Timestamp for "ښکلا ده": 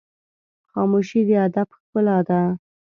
1.77-2.41